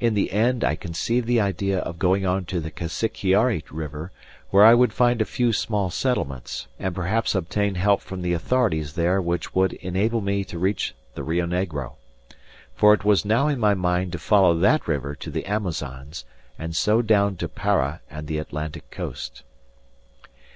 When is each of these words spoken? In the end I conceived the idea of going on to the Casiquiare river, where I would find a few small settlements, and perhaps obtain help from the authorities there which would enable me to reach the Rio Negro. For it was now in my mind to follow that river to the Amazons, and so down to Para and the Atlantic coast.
In 0.00 0.14
the 0.14 0.32
end 0.32 0.64
I 0.64 0.74
conceived 0.74 1.28
the 1.28 1.40
idea 1.40 1.78
of 1.78 2.00
going 2.00 2.26
on 2.26 2.44
to 2.46 2.58
the 2.58 2.72
Casiquiare 2.72 3.62
river, 3.70 4.10
where 4.48 4.64
I 4.64 4.74
would 4.74 4.92
find 4.92 5.22
a 5.22 5.24
few 5.24 5.52
small 5.52 5.90
settlements, 5.90 6.66
and 6.80 6.92
perhaps 6.92 7.36
obtain 7.36 7.76
help 7.76 8.00
from 8.00 8.20
the 8.22 8.32
authorities 8.32 8.94
there 8.94 9.22
which 9.22 9.54
would 9.54 9.74
enable 9.74 10.22
me 10.22 10.42
to 10.42 10.58
reach 10.58 10.96
the 11.14 11.22
Rio 11.22 11.46
Negro. 11.46 11.92
For 12.74 12.92
it 12.94 13.04
was 13.04 13.24
now 13.24 13.46
in 13.46 13.60
my 13.60 13.74
mind 13.74 14.10
to 14.10 14.18
follow 14.18 14.58
that 14.58 14.88
river 14.88 15.14
to 15.14 15.30
the 15.30 15.46
Amazons, 15.46 16.24
and 16.58 16.74
so 16.74 17.00
down 17.00 17.36
to 17.36 17.46
Para 17.46 18.00
and 18.10 18.26
the 18.26 18.38
Atlantic 18.38 18.90
coast. 18.90 19.44